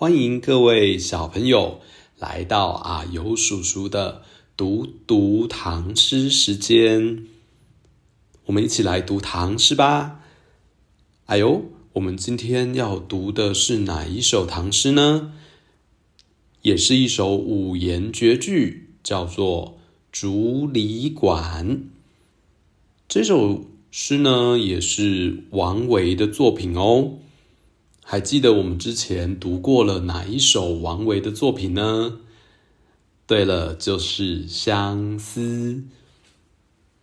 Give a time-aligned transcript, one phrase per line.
[0.00, 1.82] 欢迎各位小朋友
[2.18, 4.22] 来到啊呦叔叔的
[4.56, 7.26] 读读唐诗时间，
[8.46, 10.22] 我们一起来读唐诗吧。
[11.26, 15.34] 哎呦，我们今天要读的是哪一首唐诗呢？
[16.62, 19.76] 也是一首五言绝句，叫做
[20.10, 21.68] 《竹里馆》。
[23.06, 27.18] 这首诗呢，也是王维的作品哦。
[28.10, 32.18] 还记得我们之前读过了哪一首王维的作品呢？
[33.24, 35.40] 对了，就是《相思》。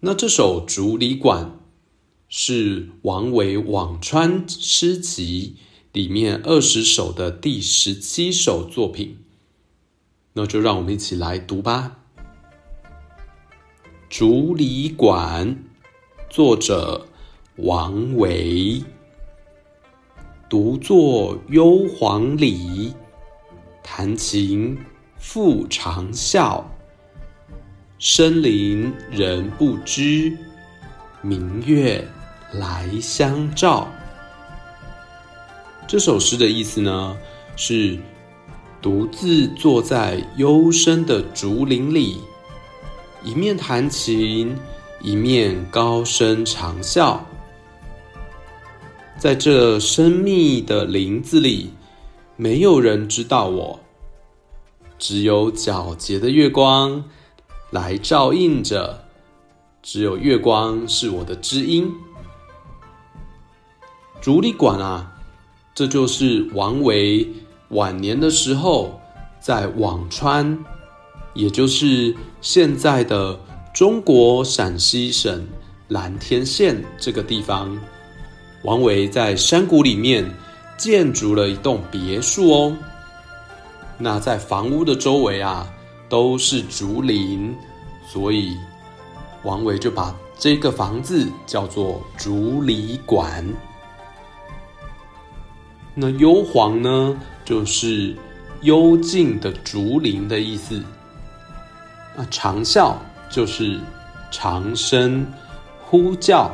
[0.00, 1.44] 那这首《竹里馆》
[2.28, 5.54] 是王维《辋川诗集》
[5.92, 9.18] 里面二十首的第十七首作品。
[10.32, 11.98] 那就让我们一起来读吧。
[14.10, 15.54] 《竹里馆》
[16.28, 17.06] 作者
[17.58, 18.82] 王维。
[20.48, 22.94] 独坐幽篁里，
[23.82, 24.78] 弹琴
[25.18, 26.62] 复长啸。
[27.98, 30.36] 深林人不知，
[31.20, 32.06] 明月
[32.52, 33.88] 来相照。
[35.88, 37.16] 这首诗的意思呢，
[37.56, 37.98] 是
[38.80, 42.18] 独自坐在幽深的竹林里，
[43.24, 44.56] 一面弹琴，
[45.00, 47.18] 一面高声长啸。
[49.18, 51.70] 在这深密的林子里，
[52.36, 53.80] 没有人知道我，
[54.98, 57.02] 只有皎洁的月光
[57.70, 59.04] 来照应着，
[59.82, 61.90] 只有月光是我的知音。
[64.20, 65.12] 竹里馆啊，
[65.74, 67.26] 这就是王维
[67.70, 69.00] 晚年的时候
[69.40, 70.62] 在辋川，
[71.32, 73.40] 也就是现在的
[73.74, 75.46] 中国陕西省
[75.88, 77.76] 蓝田县这个地方。
[78.66, 80.28] 王维在山谷里面
[80.76, 82.76] 建筑了一栋别墅哦。
[83.96, 85.72] 那在房屋的周围啊，
[86.08, 87.54] 都是竹林，
[88.08, 88.56] 所以
[89.44, 93.46] 王维就把这个房子叫做竹里馆。
[95.94, 98.16] 那幽篁呢，就是
[98.62, 100.82] 幽静的竹林的意思。
[102.16, 102.96] 那长啸
[103.30, 103.78] 就是
[104.32, 105.24] 长声
[105.84, 106.52] 呼叫。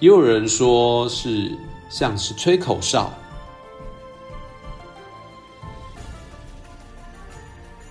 [0.00, 1.56] 也有人说是
[1.88, 3.12] 像是吹口哨，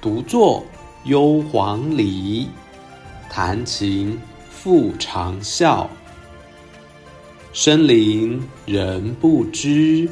[0.01, 0.63] 独坐
[1.05, 2.49] 幽篁里，
[3.29, 4.19] 弹琴
[4.49, 5.87] 复长啸。
[7.53, 10.09] 深林人不知，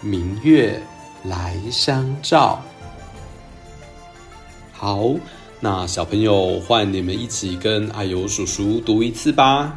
[0.00, 0.80] 明月
[1.24, 2.62] 来相照。
[4.72, 5.10] 好，
[5.60, 9.76] 那小朋友换你们一起跟阿尤叔叔读一次吧。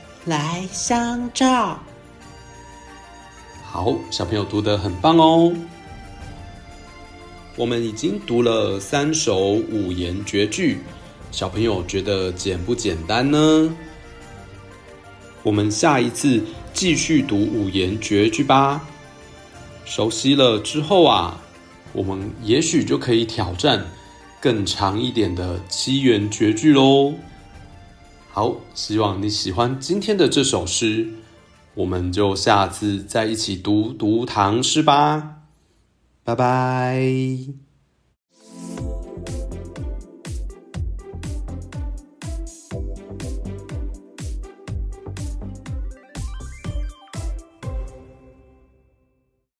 [0.25, 1.79] 来相照。
[3.63, 5.51] 好，小朋友读得很棒哦。
[7.55, 10.79] 我们已经读了三首五言绝句，
[11.31, 13.75] 小朋友觉得简不简单呢？
[15.41, 18.87] 我们下一次继续读五言绝句吧。
[19.85, 21.41] 熟悉了之后啊，
[21.93, 23.87] 我们也许就可以挑战
[24.39, 27.15] 更长一点的七言绝句喽。
[28.33, 31.09] 好，希望你喜欢今天的这首诗，
[31.73, 35.41] 我们就下次再一起读读唐诗吧，
[36.23, 37.70] 拜拜。